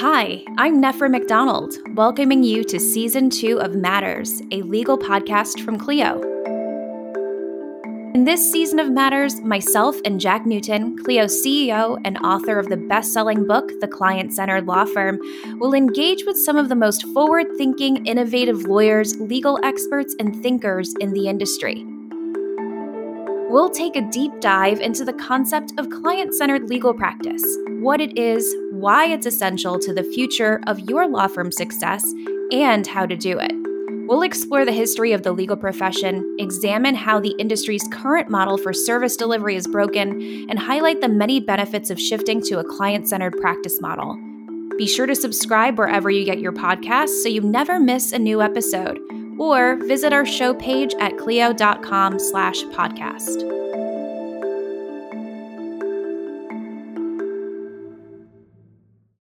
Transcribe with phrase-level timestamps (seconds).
[0.00, 5.78] Hi, I'm Nefra McDonald, welcoming you to Season 2 of Matters, a legal podcast from
[5.78, 6.20] Clio.
[8.14, 12.76] In this season of Matters, myself and Jack Newton, Clio's CEO and author of the
[12.78, 15.20] best selling book, The Client Centered Law Firm,
[15.58, 20.94] will engage with some of the most forward thinking, innovative lawyers, legal experts, and thinkers
[21.00, 21.86] in the industry.
[23.52, 27.44] We'll take a deep dive into the concept of client centered legal practice,
[27.80, 32.02] what it is, why it's essential to the future of your law firm success,
[32.50, 33.52] and how to do it.
[34.08, 38.72] We'll explore the history of the legal profession, examine how the industry's current model for
[38.72, 43.36] service delivery is broken, and highlight the many benefits of shifting to a client centered
[43.38, 44.18] practice model.
[44.78, 48.40] Be sure to subscribe wherever you get your podcasts so you never miss a new
[48.40, 48.98] episode,
[49.38, 53.91] or visit our show page at clio.com slash podcast.